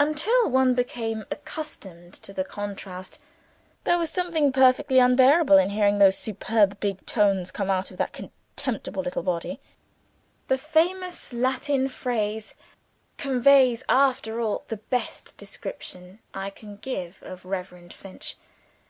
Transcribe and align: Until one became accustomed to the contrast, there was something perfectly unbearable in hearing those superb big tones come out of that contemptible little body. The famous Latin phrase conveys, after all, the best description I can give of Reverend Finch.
Until 0.00 0.48
one 0.48 0.72
became 0.74 1.26
accustomed 1.30 2.14
to 2.14 2.32
the 2.32 2.44
contrast, 2.44 3.22
there 3.84 3.98
was 3.98 4.08
something 4.08 4.50
perfectly 4.50 4.98
unbearable 4.98 5.58
in 5.58 5.68
hearing 5.68 5.98
those 5.98 6.16
superb 6.16 6.80
big 6.80 7.04
tones 7.04 7.50
come 7.50 7.68
out 7.68 7.90
of 7.90 7.98
that 7.98 8.14
contemptible 8.14 9.02
little 9.02 9.22
body. 9.22 9.60
The 10.48 10.56
famous 10.56 11.30
Latin 11.34 11.88
phrase 11.88 12.54
conveys, 13.18 13.82
after 13.86 14.40
all, 14.40 14.64
the 14.68 14.78
best 14.78 15.36
description 15.36 16.20
I 16.32 16.48
can 16.48 16.76
give 16.76 17.18
of 17.22 17.44
Reverend 17.44 17.92
Finch. 17.92 18.36